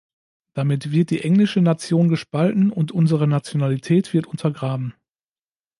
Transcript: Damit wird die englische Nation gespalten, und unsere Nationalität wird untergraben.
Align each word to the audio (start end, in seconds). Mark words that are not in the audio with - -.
Damit 0.55 0.89
wird 0.91 1.11
die 1.11 1.21
englische 1.23 1.61
Nation 1.61 2.07
gespalten, 2.09 2.71
und 2.71 2.91
unsere 2.91 3.27
Nationalität 3.27 4.15
wird 4.15 4.25
untergraben. 4.25 4.95